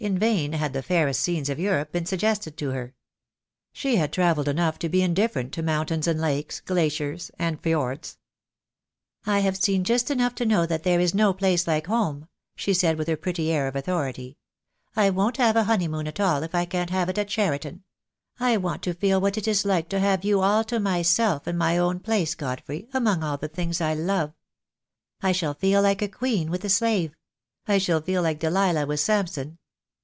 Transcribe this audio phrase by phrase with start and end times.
[0.00, 2.94] In vain had the fairest scenes of Europe been suggested to her.
[3.72, 8.16] She had travelled enough to be indifferent to mountains and lakes, glaciers, and fjords.
[9.26, 12.72] "I have seen just enough to know that there is no place like home," she
[12.72, 14.38] said, with her pretty air of authority.
[14.94, 17.82] "I won't have a honeymoon at all if I can't have it at Cheriton.
[18.38, 21.56] I want to feel what it is like to have you all to myself in
[21.58, 24.32] my own place, Godfrey, among all the things I love.
[25.22, 27.16] I shall feel like a queen with a slave;
[27.66, 29.58] I shall feel like Delilah with Samson.